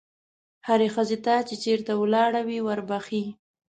هرې 0.67 0.87
ښځې 0.95 1.17
ته 1.25 1.33
چې 1.47 1.55
چېرته 1.63 1.91
ولاړه 2.01 2.41
وي 2.47 2.59
وربښې. 2.67 3.23